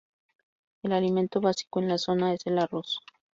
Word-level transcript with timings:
El 0.81 0.93
alimento 0.93 1.39
básico 1.41 1.79
en 1.79 1.87
la 1.87 1.99
zona 1.99 2.33
es 2.33 2.47
el 2.47 2.57
arroz. 2.57 3.01